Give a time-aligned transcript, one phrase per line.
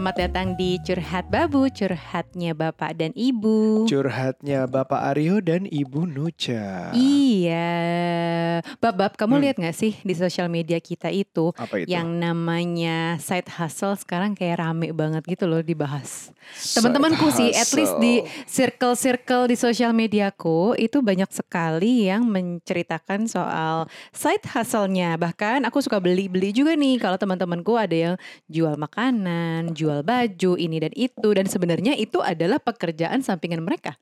[0.00, 3.84] selamat datang di Curhat Babu, curhatnya Bapak dan Ibu.
[3.84, 6.88] Curhatnya Bapak Aryo dan Ibu Nucha.
[6.96, 9.42] Iya, Bab-bab, kamu Hmm.
[9.44, 11.92] lihat nggak sih di sosial media kita itu Apa itu?
[11.92, 16.32] yang namanya side hustle sekarang kayak rame banget gitu loh dibahas.
[16.50, 23.84] Teman-temanku sih, at least di circle-circle di sosial mediaku itu banyak sekali yang menceritakan soal
[24.16, 25.20] side hustle-nya.
[25.20, 28.14] Bahkan aku suka beli-beli juga nih kalau teman-temanku ada yang
[28.48, 33.98] jual makanan, jual baju, ini dan itu dan sebenarnya itu adalah pekerjaan sampingan mereka.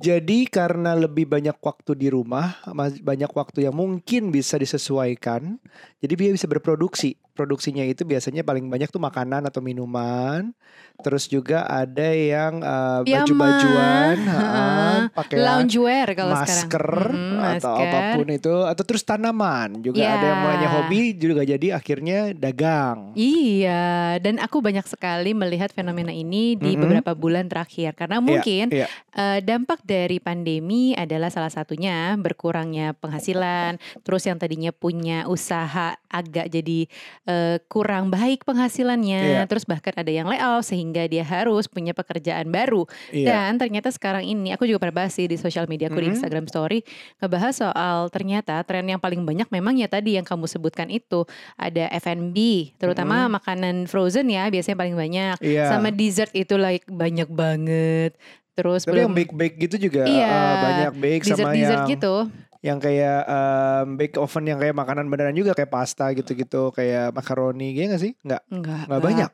[0.00, 2.56] Jadi karena lebih banyak waktu di rumah,
[3.04, 5.60] banyak waktu yang mungkin bisa disesuaikan,
[6.00, 7.20] jadi dia bisa berproduksi.
[7.40, 10.52] Produksinya itu biasanya paling banyak tuh makanan atau minuman.
[11.00, 17.40] Terus juga ada yang uh, baju-bajuan, ha, pakaian Loungewear kalau masker sekarang.
[17.40, 17.88] Atau masker.
[17.88, 20.20] apa pun itu, atau terus tanaman juga Ya.
[20.20, 23.16] ada yang mulainya hobi juga jadi akhirnya dagang.
[23.16, 26.84] Iya, dan aku banyak sekali melihat fenomena ini di Mm-mm.
[26.84, 28.84] beberapa bulan terakhir karena mungkin Iya.
[29.16, 36.52] eh, dampak dari pandemi adalah salah satunya berkurangnya penghasilan, terus yang tadinya punya usaha agak
[36.52, 36.84] jadi
[37.30, 39.42] eh, kurang baik penghasilannya, Iya.
[39.46, 42.90] terus bahkan ada yang layoff sehingga dia harus punya pekerjaan baru.
[43.14, 43.30] Iya.
[43.30, 46.14] Dan ternyata sekarang ini aku juga pernah bahas sih di sosial media aku di Mhm.
[46.18, 46.82] Instagram Story
[47.18, 51.22] ngebahas soal ternyata tren yang paling banyak memang ya tadi yang kamu sebutkan itu
[51.54, 52.36] ada F&B
[52.74, 55.70] terutama makanan frozen ya biasanya paling banyak Iya.
[55.70, 58.18] sama dessert itu like banyak banget.
[58.50, 61.92] Terus Tapi yang belum bake-bake gitu juga Iya, uh, banyak bake dessert sama dessert yang
[61.94, 62.14] gitu.
[62.60, 67.72] Yang kayak um, bake oven yang kayak makanan beneran juga kayak pasta gitu-gitu kayak makaroni
[67.72, 68.12] gitu nggak sih?
[68.20, 68.84] Nggak Enggak.
[68.84, 69.30] nggak banyak.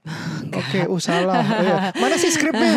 [0.54, 1.42] Oke, uh salah.
[1.42, 1.76] Oh, iya.
[1.98, 2.72] Mana sih skripnya?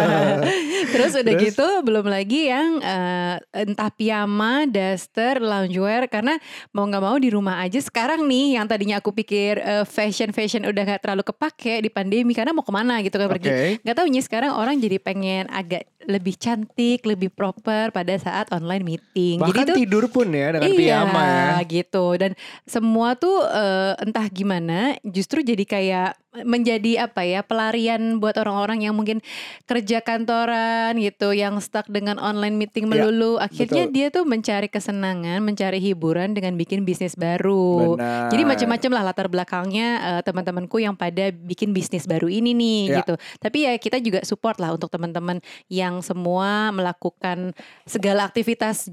[0.92, 1.44] Terus udah Terus?
[1.48, 6.36] gitu belum lagi yang eh, entah piyama, daster, loungewear karena
[6.76, 10.82] mau nggak mau di rumah aja sekarang nih yang tadinya aku pikir fashion fashion udah
[10.84, 13.48] nggak terlalu kepake di pandemi karena mau ke mana gitu kan pergi.
[13.48, 13.62] Oke.
[13.80, 18.84] Gak tau nih sekarang orang jadi pengen agak lebih cantik, lebih proper pada saat online
[18.84, 19.40] meeting.
[19.40, 21.62] Bahkan jadi tuh tidur pun ya dengan iya, piyama ya.
[21.62, 22.32] gitu dan
[22.64, 26.10] semua tuh eh, entah gimana justru jadi kayak
[26.42, 29.22] menjadi apa ya pelarian buat orang-orang yang mungkin
[29.70, 33.94] kerja kantoran gitu yang stuck dengan online meeting Ya, melulu akhirnya betul.
[33.94, 38.34] dia tuh mencari kesenangan mencari hiburan dengan bikin bisnis baru Benar.
[38.34, 42.98] jadi macam-macam lah latar belakangnya eh, teman-temanku yang pada bikin bisnis baru ini nih Ya.
[43.00, 45.38] gitu tapi ya kita juga support lah untuk teman-teman
[45.70, 47.54] yang semua melakukan
[47.86, 48.90] segala aktivitas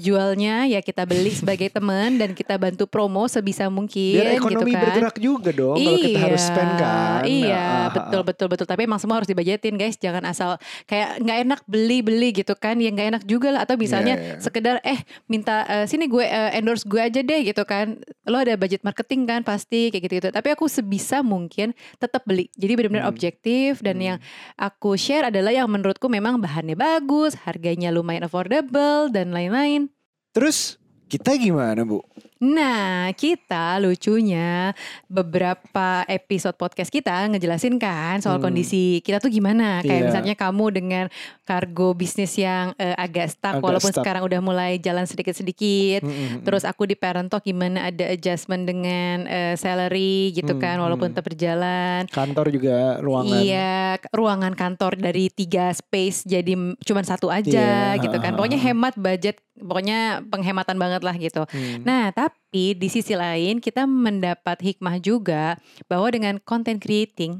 [0.00, 4.74] jual-jualnya ya kita beli sebagai teman dan kita bantu promo sebisa mungkin Biar ekonomi gitu
[4.74, 4.82] kan.
[4.88, 7.20] bergerak juga dong kalau kita harus spend kan.
[7.22, 8.64] Iya, Ah, ah, betul betul betul.
[8.64, 9.94] Tapi emang semua harus dibajetin guys.
[9.94, 10.56] Jangan asal
[10.86, 12.80] kayak nggak enak beli beli gitu kan.
[12.80, 13.60] Ya nggak enak juga lah.
[13.62, 14.40] Atau misalnya Iya, iya.
[14.40, 14.96] sekedar eh
[15.26, 18.00] minta eh, sini gue eh, endorse gue aja deh gitu kan.
[18.24, 20.28] Lo ada budget marketing kan pasti kayak gitu gitu.
[20.30, 22.48] Tapi aku sebisa mungkin tetap beli.
[22.56, 23.12] Jadi benar-benar Hmm.
[23.12, 24.06] objektif dan Hmm.
[24.06, 24.18] yang
[24.56, 29.89] aku share adalah yang menurutku memang bahannya bagus, harganya lumayan affordable dan lain-lain.
[30.30, 30.78] Terus
[31.10, 32.06] kita gimana bu?
[32.40, 34.72] Nah, kita lucunya
[35.04, 38.48] beberapa episode podcast kita ngejelasin kan soal Hmm.
[38.48, 39.78] kondisi kita tuh gimana.
[39.80, 40.06] Kayak Iya.
[40.08, 41.04] misalnya kamu dengan
[41.44, 44.00] kargo bisnis yang eh, agak stuck Agak walaupun stuck.
[44.00, 46.00] sekarang udah mulai jalan sedikit-sedikit.
[46.00, 46.40] Mm-mm.
[46.40, 51.06] Terus aku di Parent Talk gimana ada adjustment dengan eh, salary gitu Hmm, kan walaupun
[51.06, 51.14] hmm.
[51.14, 52.00] tetap berjalan.
[52.08, 53.36] kantor juga ruangan.
[53.36, 53.76] Iya,
[54.10, 57.52] ruangan kantor dari tiga space jadi cuman satu aja
[57.92, 58.32] Iya, gitu kan.
[58.32, 61.44] Pokoknya hemat budget, pokoknya penghematan banget lah gitu.
[61.44, 61.84] Hmm.
[61.84, 65.54] Nah, tapi di sisi lain kita mendapat hikmah juga
[65.86, 67.38] bahwa dengan content creating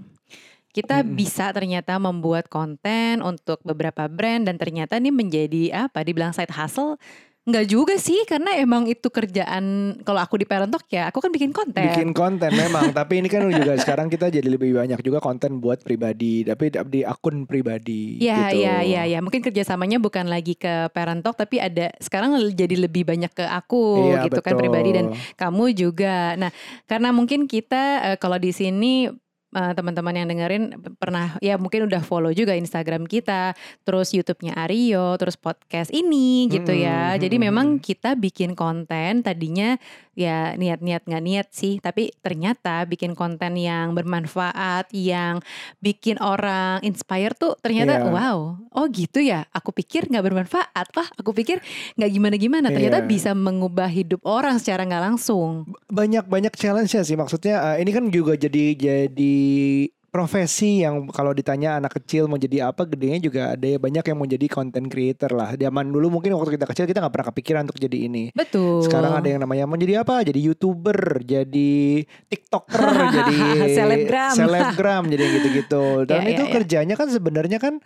[0.71, 1.19] kita Mm-mm.
[1.19, 6.07] bisa ternyata membuat konten untuk beberapa brand dan ternyata ini menjadi apa?
[6.07, 6.95] Dibilang side hustle?
[7.51, 9.65] Enggak juga sih karena emang itu kerjaan
[10.01, 11.83] kalau aku di Parent Talk ya, aku kan bikin konten.
[11.83, 15.83] bikin konten memang tapi ini kan juga sekarang kita jadi lebih banyak juga konten buat
[15.83, 18.63] pribadi tapi di akun pribadi Iya, gitu.
[18.63, 19.19] iya, iya, iya.
[19.19, 24.15] Mungkin kerjasamanya bukan lagi ke Parent Talk, tapi ada sekarang jadi lebih banyak ke aku
[24.15, 24.63] Iya, gitu kan betul.
[24.63, 26.39] pribadi dan kamu juga.
[26.39, 26.55] Nah,
[26.87, 29.11] karena mungkin kita eh, kalau di sini
[29.51, 30.65] eh, teman-teman yang dengerin
[30.97, 36.71] pernah ya mungkin udah follow juga Instagram kita, terus YouTube-nya Aryo, terus podcast ini gitu
[36.71, 37.15] ya.
[37.15, 37.49] Mm-mm, Jadi mm-mm.
[37.51, 39.75] memang kita bikin konten tadinya
[40.15, 45.41] ya niat-niat nggak niat sih, tapi ternyata bikin konten yang bermanfaat, yang
[45.81, 48.11] bikin orang inspire tuh ternyata Iya.
[48.13, 48.39] wow,
[48.77, 49.49] oh gitu ya.
[49.51, 51.59] Aku pikir nggak bermanfaat, wah aku pikir
[51.97, 52.69] nggak gimana-gimana.
[52.69, 53.09] Ternyata Iya.
[53.09, 55.65] bisa mengubah hidup orang secara nggak langsung.
[55.91, 59.40] banyak banyak challenge ya sih maksudnya eh, ini kan juga jadi jadi
[60.11, 64.19] profesi yang kalau ditanya anak kecil mau jadi apa gedenya juga ada ya banyak yang
[64.19, 67.63] mau jadi content creator lah zaman dulu mungkin waktu kita kecil kita nggak pernah kepikiran
[67.71, 68.83] untuk jadi ini Betul.
[68.83, 72.83] sekarang ada yang namanya mau jadi apa jadi youtuber jadi tiktoker
[73.23, 73.39] jadi
[73.71, 74.35] Selebgram.
[74.35, 76.51] selebgram jadi gitu-gitu dan Ya, itu ya.
[76.59, 77.79] kerjanya kan sebenarnya kan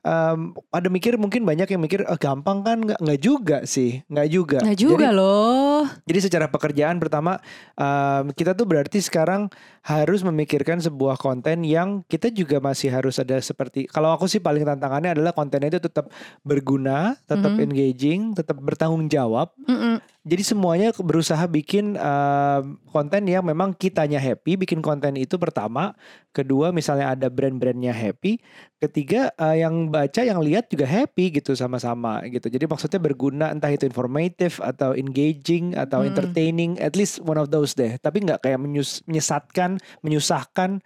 [0.00, 4.28] em, ada mikir mungkin banyak yang mikir "Ah, gampang kan nggak nggak juga sih nggak
[4.28, 5.84] juga Nggak Jadi- juga loh.
[6.04, 7.36] jadi secara pekerjaan pertama
[7.74, 9.48] um, kita tuh berarti sekarang
[9.80, 14.64] harus memikirkan sebuah konten yang kita juga masih harus ada seperti kalau aku sih paling
[14.64, 17.60] tantangannya adalah kontennya itu tetap berguna, tetap Mhm.
[17.62, 19.52] engaging, tetap bertanggung jawab.
[19.64, 20.00] Mm-mm.
[20.20, 25.96] Jadi semuanya berusaha bikin um, konten yang memang kitanya happy, bikin konten itu pertama,
[26.30, 28.36] kedua misalnya ada brand-brandnya happy,
[28.80, 32.48] ketiga uh, yang baca yang lihat juga happy gitu sama-sama gitu.
[32.48, 36.08] Jadi maksudnya berguna entah itu informatif atau engaging atau Hmm.
[36.10, 38.00] entertaining, at least one of those deh.
[38.00, 40.80] Tapi nggak kayak menyus- menyesatkan, menyusahkan,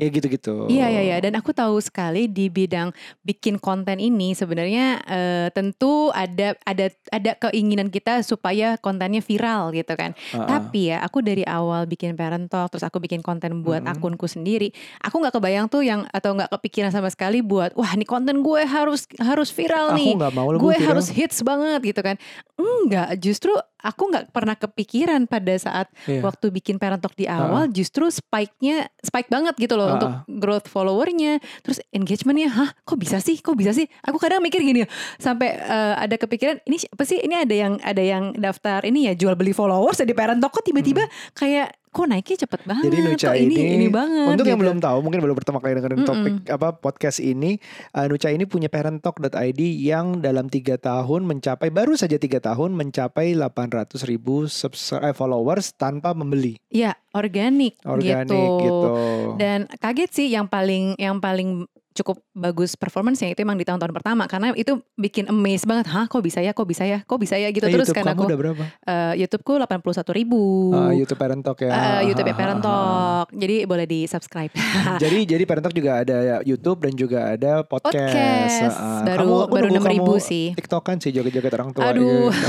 [0.00, 0.64] ya gitu-gitu.
[0.66, 2.88] Iya iya iya dan aku tahu sekali di bidang
[3.20, 9.92] bikin konten ini sebenarnya eh, tentu ada ada ada keinginan kita supaya kontennya viral gitu
[9.92, 10.16] kan.
[10.32, 10.48] Uh-uh.
[10.48, 13.92] Tapi ya aku dari awal bikin parent talk terus aku bikin konten buat Mm-mm.
[13.92, 14.72] akunku sendiri,
[15.04, 18.64] aku nggak kebayang tuh yang atau nggak kepikiran sama sekali buat wah ini konten gue
[18.64, 20.12] harus harus viral aku nih.
[20.16, 20.96] nggak mau lu Gue viral.
[20.96, 22.16] harus hits banget gitu kan.
[22.56, 26.20] Enggak, justru aku nggak pernah kepikiran pada saat Iya.
[26.20, 30.66] waktu bikin parent talk di awal justru spike-nya spike banget gitu loh Ah, untuk growth
[30.66, 31.40] followernya.
[31.60, 33.40] Terus engagementnya hah kok bisa sih?
[33.40, 33.88] Kok bisa sih?
[34.02, 34.84] Aku kadang mikir gini
[35.16, 37.18] sampai eh, ada kepikiran ini siapa sih?
[37.18, 40.62] Ini ada yang ada yang daftar ini ya jual beli followers di parent talk kok
[40.62, 42.84] tiba-tiba kayak kok naiknya cepet banget.
[42.86, 44.64] Jadi Nucha ini ini, ini banget untuk yang gitu.
[44.70, 46.08] belum tahu mungkin belum pertama kali dengerin Mm-mm.
[46.08, 47.58] topik apa podcast ini,
[47.92, 53.34] uh, Nucha ini punya parenttalk.id yang dalam tiga tahun mencapai baru saja tiga tahun mencapai
[53.34, 58.42] 800 ribu subs- eh, followers tanpa membeli ya organik, organik gitu.
[58.62, 58.92] gitu.
[59.36, 64.24] Dan kaget sih yang paling yang paling cukup bagus performance-nya itu emang di tahun-tahun pertama
[64.30, 65.90] karena itu bikin amazed banget.
[65.90, 66.54] Hah, kok bisa ya?
[66.54, 67.02] Kok bisa ya?
[67.02, 67.50] Kok bisa ya?
[67.50, 68.64] Gitu Eh, terus YouTube kan kamu aku udah berapa?
[68.86, 70.70] eh, YouTubeku 81 ribu.
[70.70, 71.70] Uh, YouTube Parent Talk ya.
[71.74, 72.62] Eh, YouTube ah, Parent.
[72.62, 73.26] Talk.
[73.42, 74.54] Jadi boleh di subscribe.
[75.02, 77.90] jadi jadi Parent Talk juga ada ya, YouTube dan juga ada podcast.
[77.90, 78.76] Podcast.
[78.78, 80.46] Ah, Baru- kamu, aku baru 6.000 kamu sih.
[80.56, 81.90] TikTokan sih joget-joget orang tua.
[81.90, 82.30] Aduh.
[82.30, 82.46] gitu,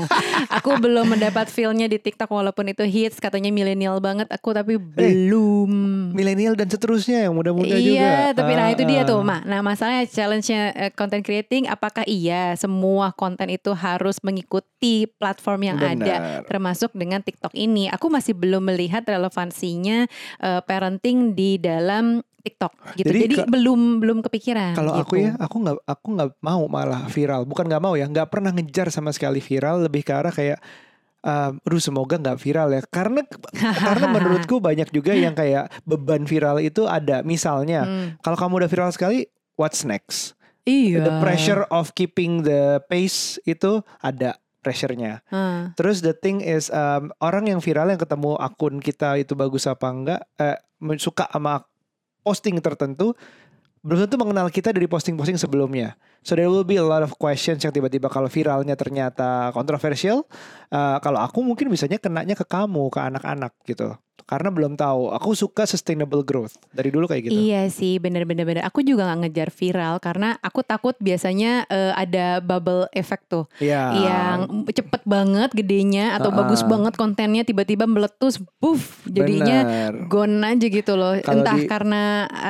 [0.58, 5.70] aku belum mendapat feel-nya di TikTok walaupun itu hits katanya milenial banget aku tapi belum.
[6.10, 8.00] Milenial dan seterusnya yang muda-muda juga.
[8.00, 9.08] iya, tapi nah Ah, itu dia ah.
[9.08, 9.42] tuh, Mak.
[9.44, 14.58] Nah, masalahnya challenge-nya eh, content creating apakah iya semua konten itu harus mengikuti
[15.08, 16.40] platform yang ada Benar.
[16.44, 17.88] termasuk dengan TikTok ini.
[17.88, 20.04] Aku masih belum melihat relevansinya
[20.38, 23.08] eh, parenting di dalam TikTok gitu.
[23.08, 24.72] Jadi Jadi, ke- belum belum kepikiran.
[24.72, 25.04] Kalau gitu.
[25.04, 27.42] aku ya, aku nggak aku nggak mau malah viral.
[27.44, 29.84] Bukan nggak mau ya, nggak pernah ngejar sama sekali viral.
[29.84, 30.58] Lebih ke arah kayak,
[31.28, 32.80] um, aduh semoga nggak viral ya.
[32.88, 33.20] Karena
[33.52, 37.20] karena menurutku banyak juga yang kayak beban viral itu ada.
[37.20, 39.28] Misalnya, Hmm, kalau kamu udah viral sekali,
[39.60, 40.32] what's next?
[40.64, 41.00] iya.
[41.00, 45.24] The pressure of keeping the pace itu ada pressure-nya.
[45.32, 49.64] Ah, Terus the thing is um, orang yang viral yang ketemu akun kita itu bagus
[49.64, 50.60] apa enggak, eh,
[51.00, 51.64] suka sama
[52.20, 53.16] posting tertentu,
[53.80, 55.96] belum tentu mengenal kita dari posting-posting sebelumnya.
[56.20, 60.26] So there will be a lot of questions yang tiba-tiba kalau viralnya ternyata kontroversial,
[60.68, 63.96] eh, kalau aku mungkin bisanya kenanya ke kamu, ke anak-anak gitu.
[64.28, 65.08] Karena belum tahu.
[65.16, 67.32] Aku suka sustainable growth dari dulu kayak gitu.
[67.32, 68.60] Iya sih, bener-bener bener.
[68.68, 73.88] Aku juga nggak ngejar viral karena aku takut biasanya eh, ada bubble effect tuh, Iya.
[73.96, 76.68] yang cepet banget gedenya atau Ah, bagus ah.
[76.68, 79.92] banget kontennya tiba-tiba meletus, puff, jadinya Benar.
[80.12, 81.16] gone aja gitu loh.
[81.24, 82.02] Kalau entah di- karena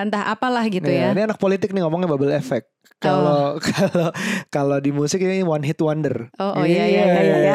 [0.02, 1.14] entah apalah gitu Iya, ya.
[1.14, 2.66] Ini anak politik nih ngomongnya bubble effect.
[2.98, 4.08] Kalau kalau
[4.50, 6.26] kalau di musik ini one hit wonder.
[6.34, 7.36] Oh, oh, iya, iya, iya,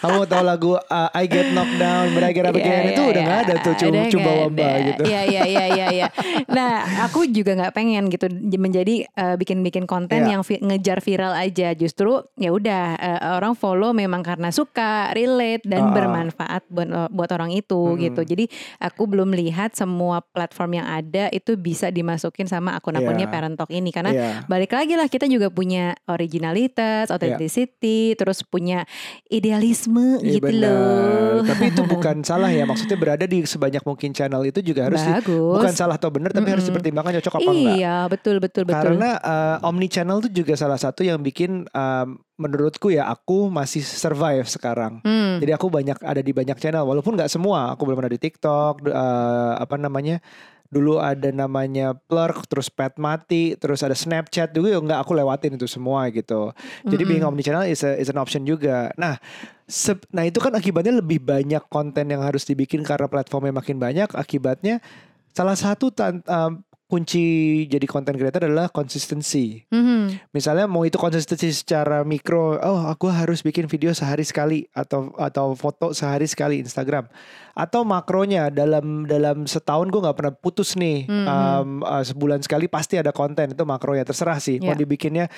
[0.00, 3.02] Kamu tahu lagu uh, I Get Knocked Down, But I Get Up Iya, Again itu
[3.02, 3.46] iya, udah nggak iya.
[3.50, 5.02] ada tuh cuma coba wamba gitu.
[5.04, 6.06] Iya iya iya iya iya.
[6.56, 6.72] Nah,
[7.04, 8.26] aku juga nggak pengen gitu
[8.56, 10.38] menjadi eh, bikin-bikin konten Iya.
[10.38, 11.76] yang vi- ngejar viral aja.
[11.76, 15.92] Justru ya udah eh, orang follow memang karena suka, relate dan ah.
[15.92, 18.00] bermanfaat buat buat orang itu Mm-mm.
[18.00, 18.22] gitu.
[18.24, 18.48] Jadi
[18.80, 23.34] aku belum lihat semua platform yang ada itu bisa dimasukin sama akun-akunnya Iya.
[23.34, 24.30] Parent Talk ini karena Iya.
[24.46, 28.86] balik lagi lah kita juga punya originalitas, authenticity, terus punya
[29.28, 30.70] idealisme Iya, gitu benar.
[30.70, 31.36] loh.
[31.44, 32.62] Tapi itu bukan salah ya.
[32.62, 35.54] Maksudnya berada di sebanyak mungkin channel itu juga harus di- Bagus.
[35.58, 36.78] bukan salah atau benar, tapi harus Mm-mm.
[36.78, 37.76] dipertimbangkan cocok apa enggak.
[37.76, 38.78] Iya, betul betul betul.
[38.78, 42.08] Karena uh, omni channel itu juga salah satu yang bikin um,
[42.38, 45.02] menurutku ya aku masih survive sekarang.
[45.02, 45.42] Hmm.
[45.42, 47.74] Jadi aku banyak ada di banyak channel walaupun nggak semua.
[47.74, 50.22] Aku belum ada di TikTok, eh, apa namanya?
[50.68, 55.56] Dulu ada namanya Plurk, terus Pet Mati, terus ada Snapchat juga ya nggak aku lewatin
[55.56, 56.52] itu semua gitu.
[56.84, 57.32] Jadi being Mm-mm.
[57.32, 58.92] omnichannel is, a- is an option juga.
[59.00, 59.16] Nah,
[59.64, 64.12] sep- nah itu kan akibatnya lebih banyak konten yang harus dibikin karena platformnya makin banyak.
[64.12, 64.84] Akibatnya
[65.32, 67.24] salah satu tan- um, kunci
[67.68, 69.60] jadi content creator adalah konsistensi.
[69.68, 70.32] Mhm.
[70.32, 75.52] Misalnya mau itu konsistensi secara mikro, oh aku harus bikin video sehari sekali atau atau
[75.52, 77.04] foto sehari sekali Instagram.
[77.52, 81.26] Atau makronya dalam dalam setahun gue nggak pernah putus nih, Mhm.
[81.28, 84.80] um, uh, sebulan sekali pasti ada konten itu makronya terserah sih mau Ya.
[84.80, 85.28] dibikinnya.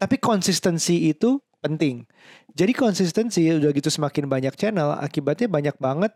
[0.00, 2.04] Tapi konsistensi itu penting.
[2.56, 6.12] Jadi konsistensi udah gitu semakin banyak channel, akibatnya banyak banget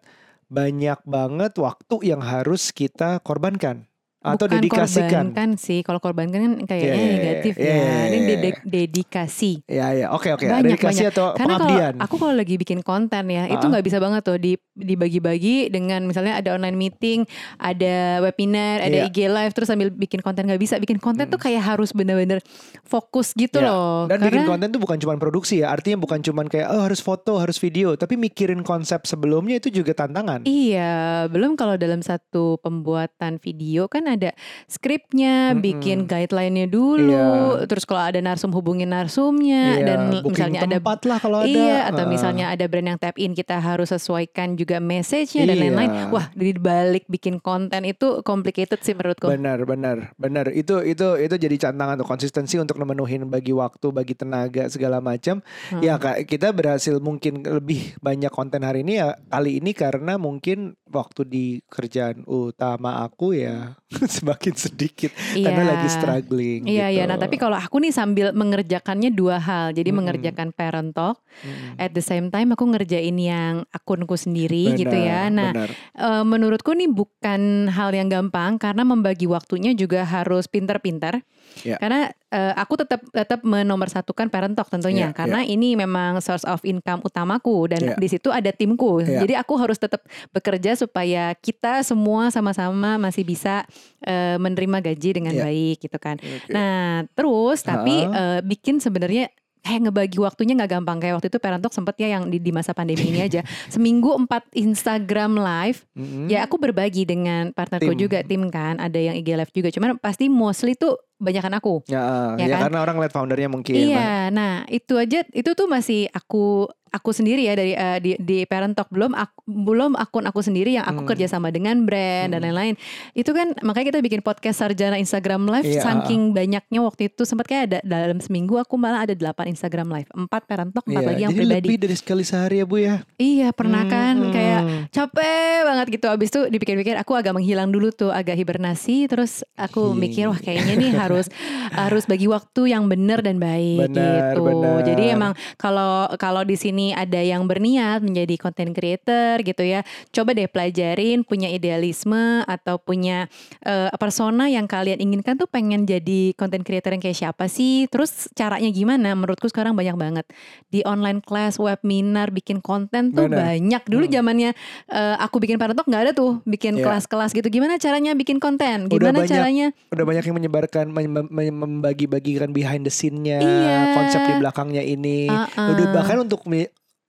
[0.48, 3.87] banyak banget waktu yang harus kita korbankan
[4.18, 5.30] atau Bukan dedikasikan.
[5.30, 5.80] korbankan sih.
[5.80, 7.14] Kalau korbankan kan kayaknya Iya, iya, iya.
[7.14, 7.70] negatif Iya, ya.
[7.70, 8.36] iya, Ini iya.
[8.66, 9.52] dedikasi.
[9.64, 10.42] Ya ya, oke oke.
[10.42, 11.12] Banyak, Dedikasi banyak.
[11.12, 11.94] atau Karena kalau pengabdian.
[11.98, 13.70] aku kalau lagi bikin konten ya, itu Ah.
[13.70, 17.22] nggak bisa banget tuh di- dibagi-bagi dengan misalnya ada online meeting,
[17.56, 19.06] ada webinar, ada Iya.
[19.06, 20.74] IG live, terus sambil bikin konten nggak bisa.
[20.76, 22.42] Bikin konten tuh kayak harus bener-bener
[22.82, 24.06] fokus gitu Ya, loh.
[24.06, 26.98] Dan bikin Karena konten tuh bukan cuma produksi ya, artinya bukan cuma kayak oh harus
[26.98, 30.42] foto, harus video, tapi mikirin konsep sebelumnya itu juga tantangan.
[30.42, 30.96] Iya,
[31.28, 34.30] belum kalau dalam satu pembuatan video kan ada
[34.68, 35.60] skripnya, Mm-mm.
[35.60, 37.12] bikin guideline-nya dulu,
[37.58, 37.66] Iya.
[37.66, 41.50] terus kalau ada narsum hubungin narsumnya Iya, dan booking misalnya ada tempat lah kalau ada.
[41.50, 42.12] Iya, atau Heeh.
[42.12, 45.62] misalnya ada brand yang tap in kita harus sesuaikan juga message-nya dan Iya.
[45.68, 45.90] lain-lain.
[46.14, 49.28] Wah, di balik bikin konten itu complicated sih menurutku.
[49.28, 50.48] Benar, benar, benar.
[50.52, 55.40] Itu itu itu jadi tantangan tuh konsistensi untuk memenuhi bagi waktu, bagi tenaga segala macam.
[55.72, 55.82] Hmm.
[55.82, 60.78] Ya Kak, kita berhasil mungkin lebih banyak konten hari ini ya kali ini karena mungkin
[60.88, 63.76] waktu di kerjaan utama aku ya
[64.18, 65.70] semakin sedikit karena Iya.
[65.70, 66.60] lagi struggling.
[66.64, 67.02] Iya, iya.
[67.02, 67.08] gitu.
[67.08, 69.66] Nah, tapi kalau aku nih sambil mengerjakannya dua hal.
[69.70, 69.98] Jadi Mm-mm.
[70.00, 71.76] mengerjakan parent talk, Mm-mm.
[71.76, 75.26] at the same time aku ngerjain yang akunku sendiri gitu ya.
[75.26, 75.70] Benar, Nah, benar.
[75.94, 81.20] eh, menurutku nih bukan hal yang gampang karena membagi waktunya juga harus pinter-pinter.
[81.60, 81.74] Ya.
[81.76, 86.60] Karena eh, aku tetap tetap menomorsatukan parent talk tentunya Ya, karena ini memang source of
[86.62, 87.94] income utamaku dan Ya.
[87.94, 89.00] di situ ada timku.
[89.00, 89.22] Ya.
[89.22, 93.64] Jadi aku harus tetap bekerja supaya kita semua sama-sama masih bisa
[94.00, 95.44] eh, menerima gaji dengan Ya.
[95.44, 96.16] baik gitu kan.
[96.16, 96.50] Oke.
[96.50, 101.58] Nah, terus tapi eh, bikin sebenarnya kayak ngebagi waktunya nggak gampang kayak waktu itu parent
[101.58, 106.24] talk sempet ya yang di, di masa pandemi ini aja seminggu empat Instagram live Mm-mm.
[106.26, 107.98] ya aku berbagi dengan partnerku Tim.
[107.98, 112.38] juga tim kan ada yang IG live juga cuman pasti mostly tuh banyakan aku Ya,
[112.38, 112.60] Ya ya, kan?
[112.64, 113.74] karena orang lihat foundernya mungkin.
[113.74, 118.38] iya nah itu aja itu tuh masih aku aku sendiri ya dari eh, di, di
[118.42, 121.08] parent talk belum aku, belum akun aku sendiri yang aku Hmm.
[121.08, 122.46] kerja sama dengan brand dan Hmm.
[122.46, 122.74] lain-lain
[123.12, 125.80] itu kan makanya kita bikin podcast sarjana Instagram live Iya.
[125.80, 130.08] saking banyaknya waktu itu sempat kayak ada dalam seminggu aku malah ada 8 Instagram live
[130.10, 132.76] empat parent talk empat Iya, lagi yang jadi pribadi lebih dari sekali sehari ya Bu
[132.76, 132.94] ya.
[133.16, 134.30] iya pernah kan Hmm.
[134.30, 139.40] kayak capek banget gitu abis itu dipikir-pikir aku agak menghilang dulu tuh agak hibernasi terus
[139.54, 139.96] aku Iya.
[139.96, 141.26] mikir wah kayaknya nih harus
[141.72, 144.78] harus bagi waktu yang benar dan baik Benar, gitu benar.
[144.84, 150.32] jadi emang kalau kalau di sini ada yang berniat menjadi content creator gitu ya coba
[150.32, 153.26] deh pelajarin punya idealisme atau punya
[153.62, 158.30] eh, persona yang kalian inginkan tuh pengen jadi content creator yang kayak siapa sih terus
[158.32, 160.26] caranya gimana menurutku sekarang banyak banget
[160.66, 163.58] di online class webinar bikin konten tuh Benar.
[163.58, 164.14] banyak dulu Hmm.
[164.14, 164.50] zamannya
[164.88, 166.84] eh, aku bikin parentok nggak ada tuh bikin Iya.
[166.84, 171.28] kelas-kelas gitu gimana caranya bikin konten Udah gimana banyak caranya Udah banyak yang menyebarkan mem-
[171.28, 173.78] mem- membagi-bagikan behind the scene-nya, Iya.
[173.94, 175.26] konsep di belakangnya ini.
[175.26, 175.72] Uh-uh.
[175.72, 176.44] Udah bahkan untuk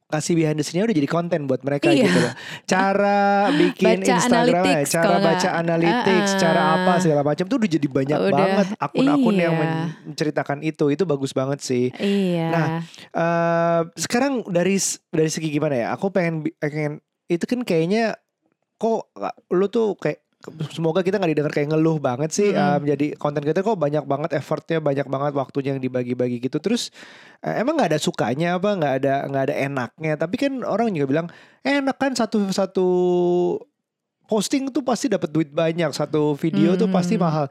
[0.10, 2.01] kasih behind the scene-nya udah jadi konten buat mereka Iya.
[2.04, 2.34] gitu loh.
[2.66, 3.20] Cara
[3.51, 5.62] bikin Baca Instagram, analytics cara baca nggak.
[5.62, 6.42] analytics, Uh-uh.
[6.42, 9.62] cara apa segala macam tuh udah jadi banyak Udah, banget akun-akun yang iya.
[9.62, 10.86] men- menceritakan itu.
[10.89, 11.94] Itu bagus banget sih.
[11.96, 12.66] iya Nah,
[13.08, 15.88] eh sekarang dari dari segi gimana ya?
[15.94, 18.18] Aku pengen pengen itu kan kayaknya
[18.75, 19.13] kok
[19.48, 20.25] lu tuh kayak
[20.72, 22.79] semoga kita nggak didengar kayak ngeluh banget sih Mm-mm.
[22.79, 26.96] em, jadi konten kita kok banyak banget effortnya banyak banget waktunya yang dibagi-bagi gitu terus
[27.43, 31.08] eh, emang nggak ada sukanya apa nggak ada nggak ada enaknya tapi kan orang juga
[31.12, 31.27] bilang
[31.60, 32.88] enak kan satu satu
[34.31, 37.24] posting tuh pasti dapat duit banyak satu video tuh pasti Hmm.
[37.27, 37.48] mahal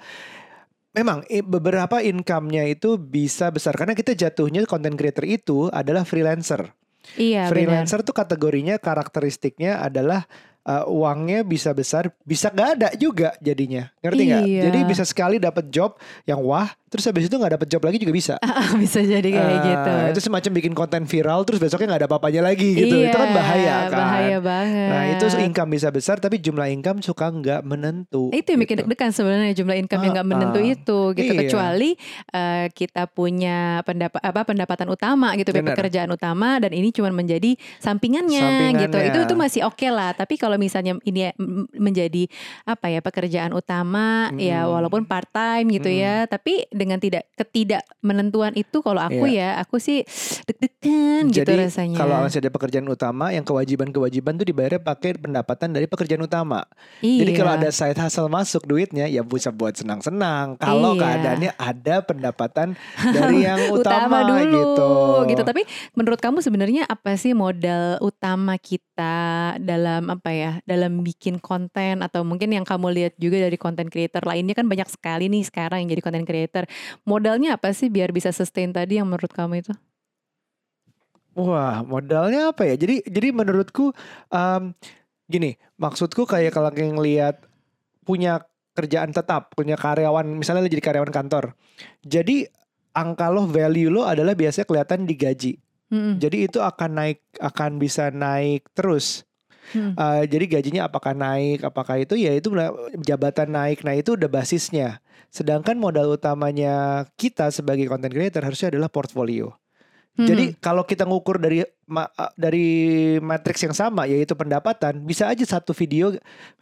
[0.96, 6.74] Memang beberapa income-nya itu bisa besar karena kita jatuhnya content creator itu adalah freelancer.
[7.14, 10.26] iya benar freelancer tuh kategorinya karakteristiknya adalah
[10.68, 13.88] uh, uangnya bisa besar, bisa nggak ada juga jadinya.
[14.04, 14.44] Ngerti nggak?
[14.44, 14.62] Iya.
[14.68, 15.96] Jadi bisa sekali dapat job
[16.28, 18.34] yang wah, terus habis itu nggak dapat job lagi juga bisa.
[18.82, 22.42] bisa jadi kayak Ah, gitu Itu semacam bikin konten viral terus besoknya nggak ada apa-apanya
[22.44, 22.96] lagi gitu.
[22.98, 23.98] Iya, itu kan bahaya kan.
[24.02, 28.28] bahaya banget Nah itu income bisa besar tapi jumlah income suka nggak menentu.
[28.30, 28.82] itu yang bikin gitu.
[28.84, 30.64] deg-degan sebenarnya jumlah income yang nggak Ah, menentu ah.
[30.66, 31.40] itu gitu Iya.
[31.40, 31.90] kecuali
[32.28, 35.72] eh, kita punya pendapat apa pendapatan utama gitu Benar.
[35.72, 38.82] pekerjaan utama dan ini cuma menjadi sampingannya, Sampingannya.
[38.82, 41.30] gitu itu itu masih oke lah tapi kalau misalnya ini
[41.74, 42.28] menjadi
[42.64, 44.74] apa ya pekerjaan utama ya Mm-mm.
[44.74, 46.02] walaupun part time gitu Mm-mm.
[46.02, 50.06] ya tapi dengan tidak ketidak menentuan itu kalau aku ya aku sih
[50.46, 51.96] deg-degan gitu Jadi rasanya.
[51.98, 56.62] kalau masih ada pekerjaan utama, yang kewajiban-kewajiban tuh dibayarnya pakai pendapatan dari pekerjaan utama.
[57.00, 57.26] iya.
[57.26, 60.54] Jadi kalau ada side hustle masuk duitnya ya bisa buat senang-senang.
[60.56, 61.00] Kalau Iya.
[61.02, 64.88] keadaannya ada pendapatan dari yang utama, dulu gitu.
[65.26, 65.42] gitu.
[65.42, 69.16] Tapi menurut kamu sebenarnya apa sih modal utama kita
[69.58, 70.52] dalam apa ya?
[70.62, 74.86] Dalam bikin konten atau mungkin yang kamu lihat juga dari konten creator lainnya kan banyak
[74.86, 76.67] sekali nih sekarang yang jadi konten creator.
[77.04, 79.74] Modalnya apa sih biar bisa sustain tadi yang menurut kamu itu?
[81.38, 82.74] Wah, modalnya apa ya?
[82.74, 83.94] Jadi jadi menurutku
[84.32, 84.74] em,
[85.30, 87.46] gini, maksudku kayak kalau ngelihat
[88.02, 88.42] punya
[88.74, 91.54] kerjaan tetap, punya karyawan, misalnya lo jadi karyawan kantor.
[92.02, 92.48] Jadi
[92.96, 95.52] angka lo, value lo adalah biasanya kelihatan di gaji.
[95.88, 96.14] Mm-mm.
[96.20, 99.27] Jadi itu akan naik, akan bisa naik terus.
[99.74, 99.92] Mm.
[99.96, 102.52] Eh, jadi gajinya apakah naik, apakah itu ya itu
[103.04, 103.84] jabatan naik.
[103.84, 105.02] Nah itu udah basisnya.
[105.28, 109.52] Sedangkan modal utamanya kita sebagai content creator harusnya adalah portfolio.
[110.18, 110.54] Jadi Mhm.
[110.58, 112.66] kalau kita ngukur dari ma- uh, dari
[113.22, 116.10] matriks yang sama yaitu pendapatan, bisa aja satu video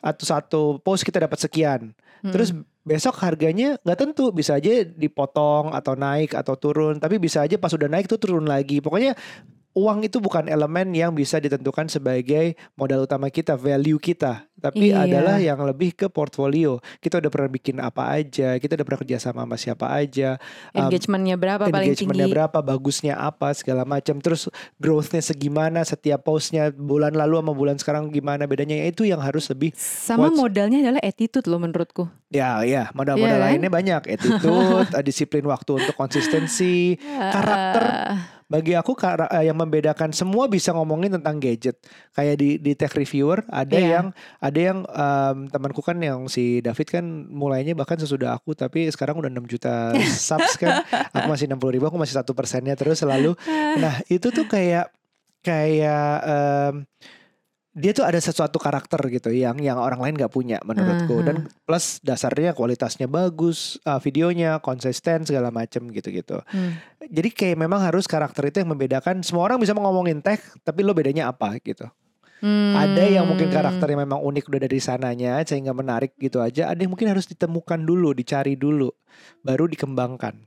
[0.05, 1.97] atau satu post kita dapat sekian.
[2.21, 2.33] Mhm.
[2.37, 2.53] Terus
[2.85, 7.73] besok harganya nggak tentu, bisa aja dipotong atau naik atau turun, tapi bisa aja pas
[7.73, 8.85] udah naik tuh turun lagi.
[8.85, 9.17] Pokoknya
[9.77, 15.05] uang itu bukan elemen yang bisa ditentukan sebagai modal utama kita, value kita, tapi Iya.
[15.05, 16.81] adalah yang lebih ke portfolio.
[16.97, 20.41] Kita udah pernah bikin apa aja, kita udah pernah kerja sama sama siapa aja,
[20.73, 22.35] um, engagementnya berapa paling engagementnya tinggi?
[22.41, 24.17] berapa, bagusnya apa, segala macam.
[24.17, 24.49] Terus
[24.81, 28.81] growthnya segimana, setiap postnya bulan lalu sama bulan sekarang gimana bedanya?
[28.81, 32.09] Ya, Itu yang harus lebih Sama modalnya adalah attitude loh menurutku.
[32.27, 33.45] ya ya modal-modal Iya kan?
[33.53, 37.85] lainnya banyak, attitude, disiplin waktu untuk konsistensi, karakter.
[38.47, 41.77] Bagi aku eh, yang membedakan semua bisa ngomongin tentang gadget.
[42.15, 43.89] Kayak di di tech reviewer ada Iya.
[43.99, 44.07] yang
[44.39, 49.19] ada yang em, temanku kan yang si David kan mulainya bahkan sesudah aku tapi sekarang
[49.19, 49.91] udah 6 juta
[50.31, 50.87] subs kan.
[51.11, 53.35] Aku masih 60 ribu, aku masih satu persennya terus selalu.
[53.77, 54.89] Nah itu tuh kayak
[55.43, 56.75] kayak em,
[57.77, 61.27] dia tuh ada sesuatu karakter gitu yang yang orang lain nggak punya menurutku Aha.
[61.29, 61.37] dan
[61.69, 67.05] plus dasarnya kualitasnya bagus uh, videonya konsisten segala macem gitu-gitu hmm.
[67.13, 70.97] jadi kayak memang harus karakter itu yang membedakan semua orang bisa ngomongin tech tapi lo
[70.97, 71.85] bedanya apa gitu
[72.77, 73.57] ada yang mungkin Hmm.
[73.57, 77.81] karakternya memang unik udah dari sananya sehingga menarik gitu aja ada yang mungkin harus ditemukan
[77.81, 78.93] dulu dicari dulu
[79.41, 80.45] baru dikembangkan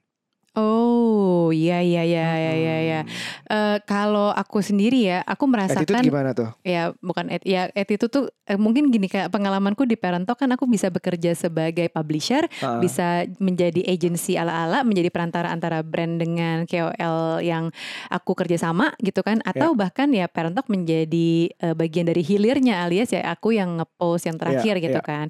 [0.58, 2.78] Oh, iya iya iya iya iya.
[2.82, 3.00] iya.
[3.06, 3.12] Hmm.
[3.50, 8.10] Eh, kalau aku sendiri ya, aku attitude merasakan gimana tuh ya bukan et, ya attitude
[8.10, 12.82] tuh eh, mungkin gini kayak pengalamanku di Parentok kan aku bisa bekerja sebagai publisher, Ah.
[12.82, 17.70] bisa menjadi agency ala-ala, menjadi perantara antara brand dengan KOL yang
[18.10, 23.14] aku kerja sama gitu kan, atau bahkan ya Parentok menjadi eh, bagian dari hilirnya alias
[23.14, 25.06] ya aku yang ngepost yang terakhir gitu iya.
[25.06, 25.28] kan.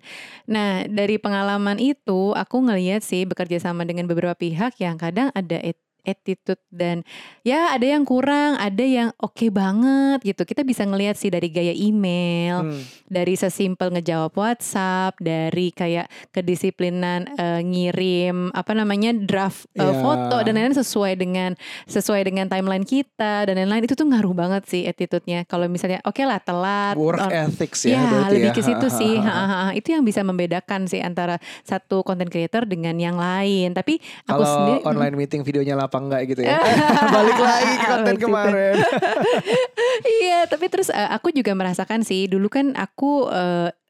[0.48, 5.58] Nah dari pengalaman itu aku ngelihat sih bekerja sama dengan beberapa pihak yang kadang ada
[5.66, 7.06] et- attitude dan
[7.42, 10.42] ya ada yang kurang, ada yang oke banget gitu.
[10.44, 12.82] Kita bisa ngelihat sih dari gaya email, Hmm.
[13.06, 19.94] dari sesimpel ngejawab WhatsApp, dari kayak kedisiplinan eh, ngirim apa namanya draft eh, Iya.
[19.96, 21.52] foto dan lain-lain sesuai dengan
[21.86, 25.46] sesuai dengan timeline kita dan lain-lain itu tuh ngaruh banget sih attitude-nya.
[25.46, 28.56] Kalau misalnya oke lah telat, work or- ethics ya, Ya, lebih ya.
[28.56, 29.16] ke situ sih.
[29.16, 29.68] Ha, ha, Ha.
[29.74, 33.74] Itu yang bisa membedakan sih antara satu content creator dengan yang lain.
[33.74, 36.58] Tapi aku Kalau sendiri online meeting videonya lapang enggak gitu ya.
[37.16, 38.26] Balik lagi ke konten Balik situ.
[38.28, 38.76] kemarin.
[40.00, 43.28] Iya, tapi terus eh, aku juga merasakan sih dulu kan aku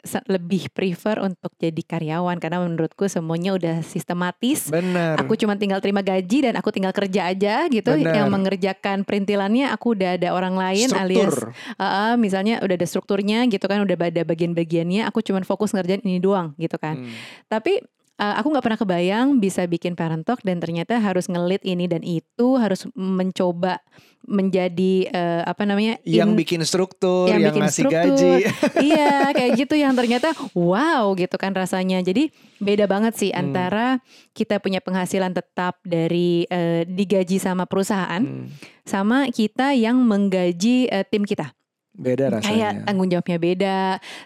[0.02, 4.72] sa- lebih prefer untuk jadi karyawan karena menurutku semuanya udah sistematis.
[4.72, 5.20] Bener.
[5.20, 7.94] Aku cuma tinggal terima gaji dan aku tinggal kerja aja gitu.
[7.94, 8.16] Bener.
[8.16, 11.54] Yang mengerjakan perintilannya aku udah ada orang lain alias Struktur.
[11.78, 15.06] uh, uh, misalnya udah ada strukturnya gitu kan, udah ada bagian-bagiannya.
[15.12, 17.06] Aku cuma fokus ngerjain ini doang gitu kan.
[17.06, 17.12] Hmm.
[17.52, 17.84] Tapi
[18.20, 22.04] uh, aku nggak pernah kebayang bisa bikin parent talk dan ternyata harus ngelit ini dan
[22.04, 23.80] itu harus mencoba
[24.22, 28.14] menjadi uh, apa namanya Yang in- bikin struktur, yang, yang bikin ngasih struktur.
[28.14, 28.32] gaji.
[28.92, 33.48] iya kayak gitu yang ternyata wow gitu kan rasanya jadi beda banget sih Hmm.
[33.48, 38.52] antara kita punya penghasilan tetap dari uh, digaji sama perusahaan Hmm.
[38.84, 41.56] sama kita yang menggaji uh, tim kita
[42.00, 42.48] Beda rasanya.
[42.48, 43.80] kayak tanggung jawabnya beda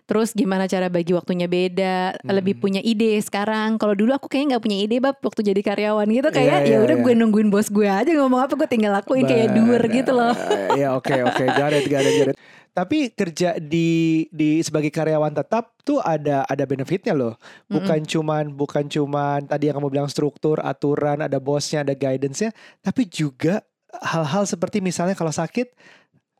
[0.05, 2.29] terus gimana cara bagi waktunya beda Hmm.
[2.31, 6.05] lebih punya ide sekarang kalau dulu aku kayaknya nggak punya ide bab waktu jadi karyawan
[6.05, 7.03] gitu kayak Iya, ya iya, udah iya.
[7.03, 9.97] gue nungguin bos gue aja ngomong apa gue tinggal lakuin kayak doer Bener.
[9.97, 10.35] gitu loh
[10.79, 12.37] Ya oke oke, got it, got it, got it.
[12.69, 13.89] Tapi kerja di
[14.29, 17.37] di sebagai karyawan tetap tuh ada ada benefitnya loh.
[17.65, 22.49] Bukan cuman bukan cuman tadi yang kamu bilang struktur, aturan, ada bosnya, ada guidance-nya,
[22.81, 23.61] tapi juga
[23.93, 25.69] hal-hal seperti misalnya kalau sakit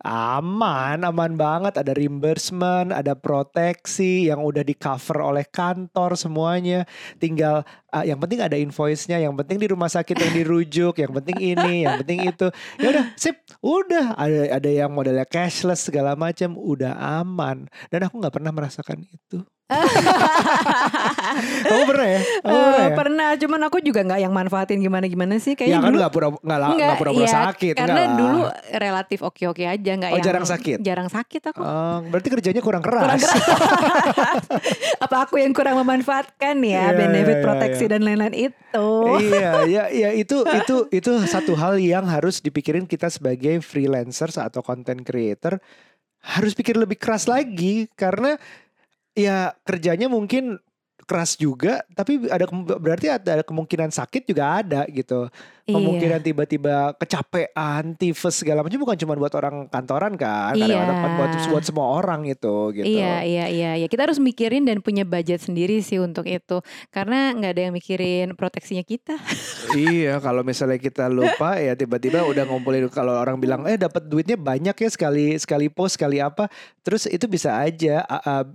[0.03, 1.79] Aman, aman banget.
[1.79, 6.83] Ada reimbursement, ada proteksi yang udah di cover oleh kantor semuanya.
[7.23, 7.63] Tinggal
[7.95, 11.87] uh, yang penting ada invoice-nya, yang penting di rumah sakit yang dirujuk, yang penting ini,
[11.87, 12.51] yang penting itu.
[12.83, 14.19] Ya udah, sip, udah.
[14.19, 17.71] Ada ada yang modelnya cashless segala macam, udah aman.
[17.87, 19.39] Dan aku nggak pernah merasakan itu.
[21.63, 22.19] Kamu pernah ya?
[22.43, 22.93] Kamu Eh, pernah ya?
[22.93, 25.53] pernah, cuman aku juga nggak yang manfaatin gimana-gimana sih.
[25.53, 28.17] Ya Kayaknya kan dulu nggak pura pura-pura iya, sakit, Karena nggak lah.
[28.19, 28.41] dulu
[28.75, 30.77] relatif oke-oke aja, nggak Oh, yang jarang sakit?
[30.83, 31.61] Jarang sakit aku.
[31.63, 33.01] Oh, berarti kerjanya kurang keras.
[33.01, 33.41] Kurang keras.
[35.05, 37.91] Apa aku yang kurang memanfaatkan ya Iya, benefit iya, proteksi iya.
[37.95, 38.87] dan lain-lain itu?
[39.21, 44.59] iya, ya, ya itu itu itu satu hal yang harus dipikirin kita sebagai freelancers atau
[44.59, 45.61] content creator
[46.23, 48.39] harus pikir lebih keras lagi karena
[49.13, 50.57] ya kerjanya mungkin
[51.03, 52.47] keras juga tapi ada
[52.79, 55.27] berarti ada kemungkinan sakit juga ada gitu
[55.63, 55.79] Iya.
[55.79, 60.75] kemungkinan tiba-tiba kecapean tifus segala macam bukan cuma buat orang kantoran kan Iya.
[60.75, 63.87] kadang-kadang kan buat buat semua orang itu gitu Iya, iya, iya, iya.
[63.87, 66.59] Kita harus mikirin dan punya budget sendiri sih untuk itu.
[66.91, 69.15] Karena nggak ada yang mikirin proteksinya kita.
[69.79, 74.35] iya, kalau misalnya kita lupa ya tiba-tiba udah ngumpulin kalau orang bilang eh dapat duitnya
[74.35, 76.51] banyak ya sekali sekali post sekali apa,
[76.83, 78.03] terus itu bisa aja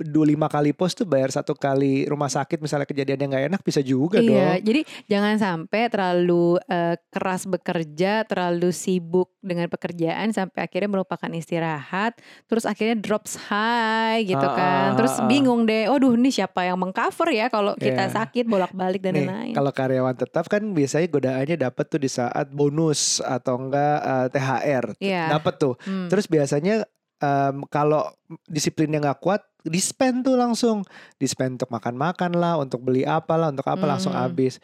[0.04, 3.62] dua lima kali post tuh bayar satu kali rumah sakit misalnya kejadian yang nggak enak
[3.62, 4.66] bisa juga Iya, dong.
[4.66, 12.18] jadi jangan sampai terlalu eh, keras bekerja, terlalu sibuk dengan pekerjaan sampai akhirnya melupakan istirahat,
[12.44, 14.88] terus akhirnya drops high gitu Ah, kan.
[14.92, 15.26] ah, Terus ah, ah.
[15.26, 18.14] bingung deh, aduh ini siapa yang mengcover ya kalau kita Iya.
[18.14, 19.54] sakit bolak-balik dan lain-lain.
[19.54, 24.84] kalau karyawan tetap kan biasanya godaannya dapat tuh di saat bonus atau enggak eh, THR.
[24.98, 25.24] Iya.
[25.32, 25.74] Dapat tuh.
[25.80, 26.06] Hmm.
[26.06, 26.84] Terus biasanya
[27.18, 28.06] em, kalau
[28.44, 30.82] disiplinnya nggak kuat, di spend tuh langsung,
[31.16, 34.24] di spend untuk makan-makan lah, untuk beli apa lah, untuk apa langsung Hmm.
[34.26, 34.58] habis.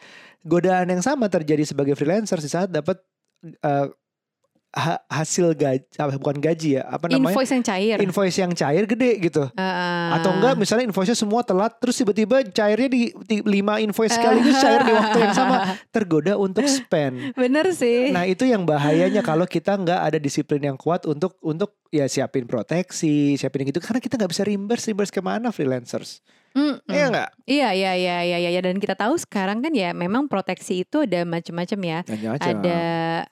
[0.45, 3.01] Godaan yang sama terjadi sebagai freelancer di saat dapat
[3.45, 3.87] eh,
[4.75, 5.87] ha- hasil gaji,
[6.19, 7.31] bukan gaji ya, apa namanya?
[7.31, 7.97] Invoice yang cair.
[8.03, 9.43] Invoice yang cair gede gitu.
[9.55, 14.59] Eh, Atau enggak misalnya invoice-nya semua telat terus tiba-tiba cairnya di, di lima invoice sekaligus
[14.59, 15.55] cair di waktu yang sama
[15.95, 17.31] tergoda untuk spend.
[17.33, 18.11] Bener sih.
[18.11, 22.43] Nah itu yang bahayanya kalau kita nggak ada disiplin yang kuat untuk untuk ya siapin
[22.43, 26.19] proteksi, siapin yang gitu karena kita nggak bisa reimburse, reimburse ke mana freelancers?
[26.55, 26.87] Mm-mm.
[26.87, 27.29] Iya nggak?
[27.45, 28.61] Iya, iya, iya, iya, iya.
[28.63, 31.99] Dan kita tahu sekarang kan ya memang proteksi itu ada macam-macam ya.
[32.39, 32.81] Ada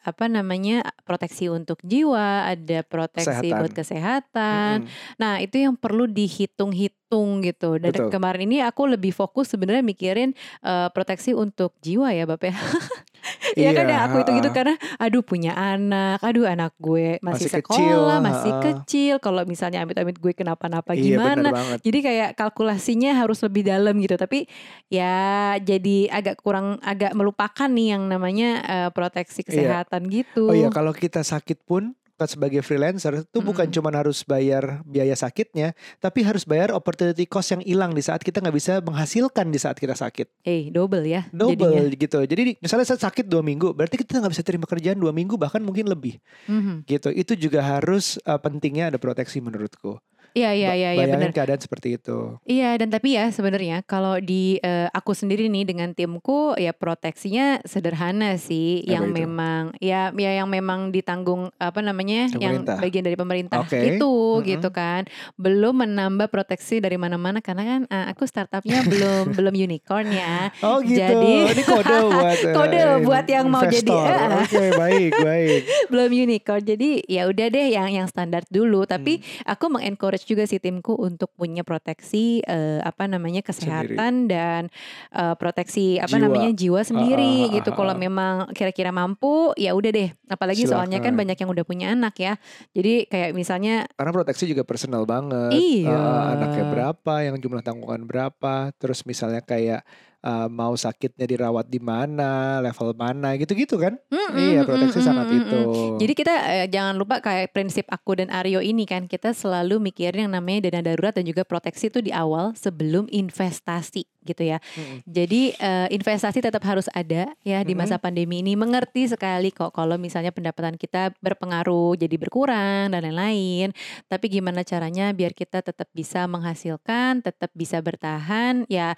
[0.03, 3.59] apa namanya proteksi untuk jiwa, ada proteksi Kesehatan.
[3.63, 4.75] buat kesehatan.
[4.83, 5.15] Mm-mm.
[5.23, 7.79] Nah itu yang perlu dihitung-hitung gitu.
[7.79, 8.11] Dan Betul.
[8.11, 12.55] kemarin ini aku lebih fokus sebenarnya mikirin eh, proteksi untuk jiwa ya bapak ya.
[13.59, 17.49] Iya kan ya aku itu gitu karena aduh punya anak, aduh anak gue masih, Masih
[17.61, 18.63] kecil, sekolah, masih ha-ha.
[18.65, 19.13] kecil.
[19.17, 21.49] Kalau misalnya amit-amit gue kenapa-napa Iya gimana?
[21.79, 24.15] Jadi kayak kalkulasinya harus lebih dalam gitu.
[24.15, 24.45] Tapi
[24.87, 25.15] ya
[25.57, 29.47] jadi agak kurang agak melupakan nih yang namanya eh, proteksi Iya.
[29.83, 30.49] kesehatan gitu.
[30.49, 33.75] Oh iya kalau kita sakit pun sebagai freelancer itu bukan Mm-mm.
[33.75, 38.39] cuma harus bayar biaya sakitnya, tapi harus bayar opportunity cost yang hilang di saat kita
[38.39, 40.27] nggak bisa menghasilkan di saat kita sakit.
[40.43, 41.25] Eh double ya.
[41.29, 41.93] Double jadinya.
[41.93, 42.19] gitu.
[42.21, 45.59] Jadi misalnya saya sakit dua minggu, berarti kita nggak bisa terima kerjaan dua minggu bahkan
[45.59, 46.85] mungkin lebih Mhm.
[46.85, 47.09] gitu.
[47.09, 49.97] Itu juga harus uh, pentingnya ada proteksi menurutku.
[50.33, 51.29] Iya iya iya iya benar.
[51.29, 52.41] keadaan seperti itu.
[52.43, 57.61] Iya dan tapi ya sebenarnya kalau di eh, aku sendiri nih dengan timku ya proteksinya
[57.63, 59.15] sederhana sih Apa yang itu?
[59.15, 62.77] memang ya ya yang memang ditanggung apa namanya yang Pemerintah.
[62.79, 63.77] bagian dari pemerintah Oke.
[63.93, 64.45] itu Mm-mm.
[64.47, 70.09] gitu kan belum menambah proteksi dari mana-mana karena kan eh, aku startupnya belum belum unicorn
[70.09, 70.97] ya Oh gitu.
[70.97, 74.09] Jadi- ini kode buat uh, Kode buat yang mau jadi- investor.
[74.09, 74.41] eh.
[74.41, 75.61] Oke, baik, baik.
[75.93, 79.53] belum unicorn jadi ya udah deh yang yang standar dulu tapi Hmm.
[79.53, 84.71] aku mengencourage juga si timku untuk punya proteksi eh, apa namanya kesehatan dan
[85.11, 86.23] eh, proteksi apa Jiwa.
[86.27, 87.69] namanya jiwa sendiri Ah, ah, gitu.
[87.71, 90.09] ah, kalau memang kira-kira mampu ya udah deh.
[90.27, 92.33] Apalagi soalnya kan banyak yang udah punya anak ya.
[92.73, 95.53] Jadi kayak misalnya Karena proteksi juga personal banget.
[95.53, 95.91] Iya.
[95.91, 99.83] Eh, anaknya berapa, yang jumlah tanggungan berapa, terus misalnya kayak
[100.23, 103.99] eh, mau sakitnya dirawat di mana, level mana, gitu-gitu kan?
[104.07, 105.59] mm, iya, mm, proteksi mm, sangat mm, mm, itu.
[105.99, 110.25] Jadi kita eh, jangan lupa kayak prinsip aku dan Aryo ini kan kita selalu mikirin
[110.27, 114.57] yang namanya dana darurat dan juga proteksi itu di awal sebelum investasi gitu ya.
[114.79, 115.03] Mm-mm.
[115.03, 118.55] Jadi eh, investasi tetap harus ada ya di masa pandemi ini.
[118.55, 123.75] Mengerti sekali kok kalau misalnya pendapatan kita berpengaruh jadi berkurang dan lain-lain.
[124.07, 128.95] Tapi gimana caranya biar kita tetap bisa menghasilkan, tetap bisa bertahan ya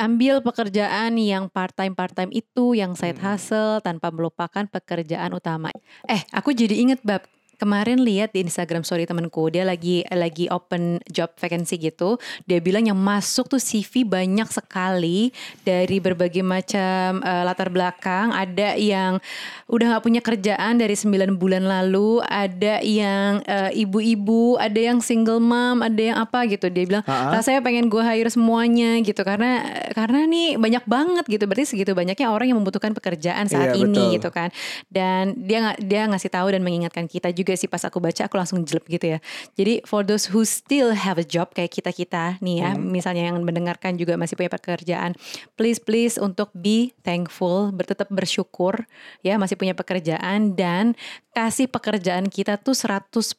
[0.00, 3.24] ambil pekerjaan yang part time part time itu yang side Mm.
[3.28, 5.68] hustle tanpa melupakan pekerjaan utama.
[6.08, 7.28] Eh, aku jadi inget bab
[7.60, 12.16] kemarin lihat di Instagram story temenku dia lagi lagi open job vacancy gitu.
[12.48, 15.28] Dia bilang yang masuk tuh CV banyak sekali
[15.60, 18.32] dari berbagai macam uh, latar belakang.
[18.32, 19.20] Ada yang
[19.68, 25.38] udah nggak punya kerjaan dari 9 bulan lalu, ada yang uh, ibu-ibu, ada yang single
[25.38, 26.72] mom, ada yang apa gitu.
[26.72, 27.36] Dia bilang uh-huh.
[27.36, 31.44] rasanya pengen gue hire semuanya gitu karena karena nih banyak banget gitu.
[31.44, 34.14] Berarti segitu banyaknya orang yang membutuhkan pekerjaan saat iya, ini betul.
[34.16, 34.48] gitu kan.
[34.88, 38.62] Dan dia dia ngasih tahu dan mengingatkan kita juga sih pas aku baca aku langsung
[38.62, 39.18] jelek gitu ya.
[39.54, 42.86] Jadi for those who still have a job kayak kita-kita nih ya, hmm.
[42.90, 45.16] misalnya yang mendengarkan juga masih punya pekerjaan,
[45.54, 48.84] please please untuk be thankful, bertetap bersyukur
[49.24, 50.98] ya masih punya pekerjaan dan
[51.30, 53.38] kasih pekerjaan kita tuh 110%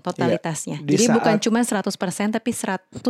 [0.00, 0.80] totalitasnya.
[0.80, 3.04] Ya, Jadi saat, bukan cuma 100% tapi 110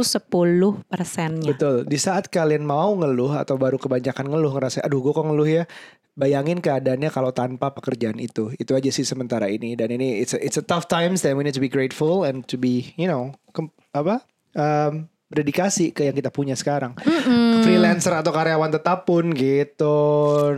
[0.90, 1.50] persennya.
[1.54, 1.86] Betul.
[1.86, 5.64] Di saat kalian mau ngeluh atau baru kebanyakan ngeluh ngerasa aduh gue kok ngeluh ya
[6.12, 8.52] bayangin keadaannya kalau tanpa pekerjaan itu.
[8.56, 11.44] Itu aja sih sementara ini dan ini it's a, it's a tough times then we
[11.44, 13.32] need to be grateful and to be you know
[13.92, 14.24] apa
[14.56, 16.92] um, berdedikasi ke yang kita punya sekarang.
[17.00, 17.64] Mm-hmm.
[17.64, 19.96] Freelancer atau karyawan tetap pun gitu.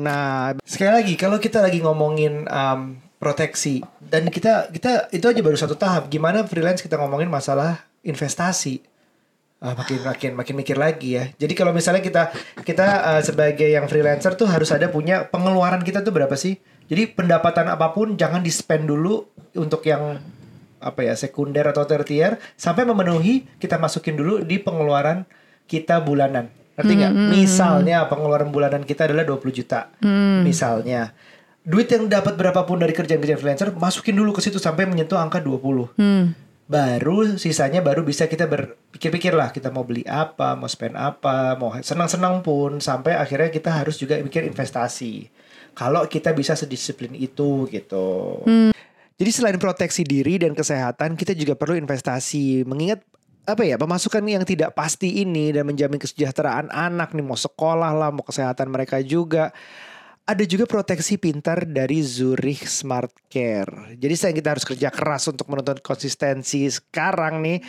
[0.03, 5.55] Nah, sekali lagi kalau kita lagi ngomongin um, proteksi dan kita kita itu aja baru
[5.55, 6.11] satu tahap.
[6.11, 8.83] Gimana freelance kita ngomongin masalah investasi
[9.63, 11.25] uh, makin makin makin mikir lagi ya.
[11.37, 16.03] Jadi kalau misalnya kita kita uh, sebagai yang freelancer tuh harus ada punya pengeluaran kita
[16.03, 16.59] tuh berapa sih?
[16.85, 19.25] Jadi pendapatan apa pun jangan di spend dulu
[19.57, 20.21] untuk yang
[20.85, 25.25] apa ya sekunder atau tertier sampai memenuhi kita masukin dulu di pengeluaran
[25.65, 26.53] kita bulanan.
[26.77, 27.13] Ngerti nggak?
[27.15, 27.41] Hmm, hmm, hmm.
[27.41, 29.89] Misalnya pengeluaran bulanan kita adalah 20 juta.
[30.05, 30.45] Hmm.
[30.45, 31.17] Misalnya
[31.65, 35.97] duit yang dapat berapapun dari kerjaan-kerjaan freelancer masukin dulu ke situ sampai menyentuh angka 20.
[35.97, 41.61] Hmm baru sisanya baru bisa kita berpikir-pikir lah kita mau beli apa, mau spend apa,
[41.61, 45.29] mau senang-senang pun sampai akhirnya kita harus juga mikir investasi.
[45.75, 48.41] Kalau kita bisa sedisiplin itu gitu.
[48.47, 48.73] Hmm.
[49.15, 52.67] Jadi selain proteksi diri dan kesehatan, kita juga perlu investasi.
[52.67, 53.03] Mengingat
[53.45, 58.11] apa ya pemasukan yang tidak pasti ini dan menjamin kesejahteraan anak nih mau sekolah lah,
[58.11, 59.53] mau kesehatan mereka juga
[60.25, 63.93] ada juga proteksi pintar dari Zurich Smart Care.
[64.01, 67.61] Jadi saya kita harus kerja keras untuk menuntut konsistensi sekarang nih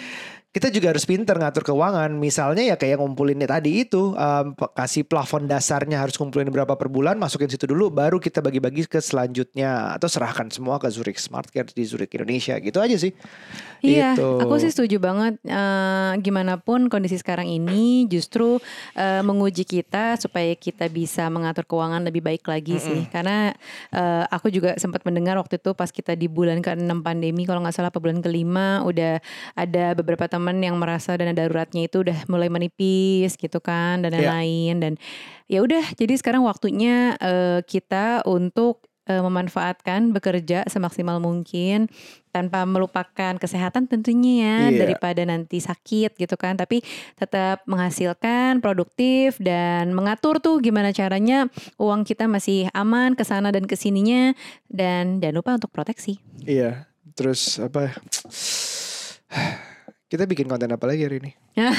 [0.55, 2.07] kita juga harus pinter ngatur keuangan.
[2.15, 7.19] Misalnya ya kayak ngumpulin tadi itu, um, kasih plafon dasarnya harus kumpulin berapa per bulan,
[7.19, 11.67] masukin situ dulu, baru kita bagi-bagi ke selanjutnya atau serahkan semua ke Zurich Smart Care
[11.67, 13.11] di Zurich Indonesia gitu aja sih.
[13.83, 14.39] Iya, gitu.
[14.39, 15.35] aku sih setuju banget.
[15.43, 18.55] Uh, gimana pun kondisi sekarang ini justru
[18.95, 22.87] uh, menguji kita supaya kita bisa mengatur keuangan lebih baik lagi mm -hmm.
[22.87, 23.01] sih.
[23.11, 23.51] Karena
[23.91, 27.75] uh, aku juga sempat mendengar waktu itu pas kita di bulan ke-6 pandemi, kalau nggak
[27.75, 29.19] salah apa bulan kelima, udah
[29.59, 34.13] ada beberapa teman teman yang merasa dana daruratnya itu udah mulai menipis gitu kan dan
[34.13, 34.29] iya.
[34.29, 34.93] lain-lain dan
[35.49, 41.89] ya udah jadi sekarang waktunya uh, kita untuk uh, memanfaatkan bekerja semaksimal mungkin
[42.29, 44.85] tanpa melupakan kesehatan tentunya ya yeah.
[44.85, 46.85] daripada nanti sakit gitu kan tapi
[47.17, 51.49] tetap menghasilkan produktif dan mengatur tuh gimana caranya
[51.81, 54.37] uang kita masih aman ke sana dan ke sininya
[54.69, 56.21] dan jangan lupa untuk proteksi.
[56.45, 56.85] Iya.
[57.17, 57.97] Terus apa
[60.15, 61.31] kita bikin konten apa lagi hari ini?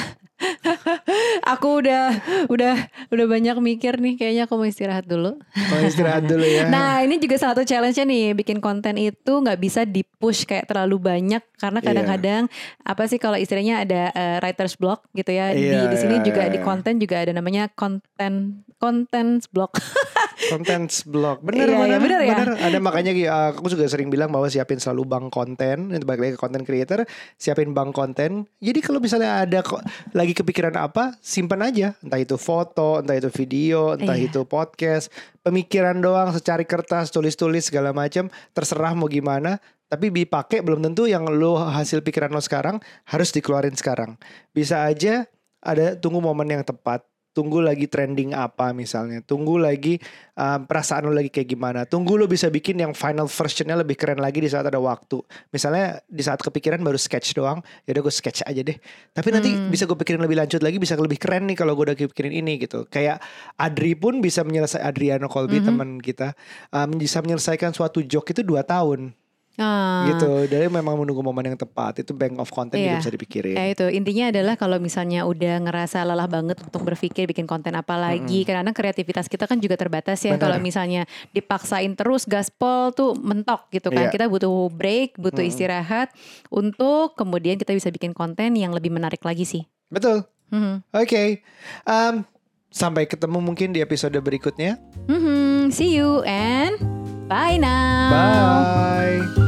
[1.53, 2.13] aku udah
[2.53, 2.75] udah
[3.09, 5.41] udah banyak mikir nih kayaknya aku mau istirahat dulu.
[5.41, 6.69] Mau istirahat dulu ya.
[6.73, 10.69] nah ini juga salah satu challenge-nya nih bikin konten itu nggak bisa di push kayak
[10.69, 11.87] terlalu banyak karena iya.
[11.89, 12.91] kadang-kadang yeah.
[12.93, 16.25] apa sih kalau istilahnya ada uh, writer's block gitu ya yeah, di di sini yeah,
[16.25, 16.53] juga yeah.
[16.53, 16.65] di iya.
[16.65, 19.77] konten juga ada namanya konten konten block.
[20.45, 21.41] konten blog.
[21.41, 22.29] Bener iya, bener, iya, bener, ya?
[22.33, 22.49] bener.
[22.61, 26.33] Ada makanya uh, aku juga sering bilang bahwa siapin selalu bank konten itu balik lagi
[26.37, 27.03] ke konten creator
[27.41, 28.45] siapin bank konten.
[28.61, 29.81] Jadi kalau misalnya ada kok
[30.13, 31.97] lagi kepikiran apa simpan aja.
[32.05, 34.29] Entah itu foto entah itu video entah iya.
[34.29, 35.09] itu podcast.
[35.41, 39.57] Pemikiran doang secari kertas tulis-tulis segala macam terserah mau gimana.
[39.87, 44.19] Tapi dipakai belum tentu yang lo hasil pikiran lo sekarang harus dikeluarin sekarang.
[44.51, 45.23] Bisa aja
[45.63, 50.01] ada tunggu momen yang tepat tunggu lagi trending apa misalnya, tunggu lagi
[50.33, 54.17] um, perasaan lo lagi kayak gimana, tunggu lo bisa bikin yang final versionnya lebih keren
[54.17, 55.21] lagi di saat ada waktu.
[55.53, 58.73] Misalnya di saat kepikiran baru sketch doang, ya udah gue sketch aja deh.
[59.13, 59.69] Tapi nanti hmm.
[59.69, 62.57] bisa gue pikirin lebih lanjut lagi, bisa lebih keren nih kalau gue udah pikirin ini
[62.57, 62.89] gitu.
[62.89, 63.21] Kayak
[63.53, 65.67] Adri pun bisa menyelesaikan Adriano Colby mm -hmm.
[65.69, 66.33] teman kita,
[66.73, 69.13] um, bisa menyelesaikan suatu joke itu dua tahun.
[69.57, 70.05] Ah.
[70.05, 72.93] gitu dari memang menunggu momen yang tepat itu bank of content iya.
[72.93, 77.25] juga bisa dipikirin ya itu intinya adalah kalau misalnya udah ngerasa lelah banget untuk berpikir
[77.25, 78.47] bikin konten apa lagi hmm.
[78.53, 83.89] karena kreativitas kita kan juga terbatas ya kalau misalnya dipaksain terus gaspol tuh mentok gitu
[83.89, 84.13] kan iya.
[84.13, 85.49] kita butuh break butuh hmm.
[85.49, 86.13] istirahat
[86.53, 90.21] untuk kemudian kita bisa bikin konten yang lebih menarik lagi sih betul
[90.53, 90.85] hmm.
[90.93, 91.41] oke okay.
[91.89, 92.21] um,
[92.69, 94.77] sampai ketemu mungkin di episode berikutnya
[95.09, 95.73] hmm.
[95.73, 96.77] see you and
[97.25, 99.46] bye now bye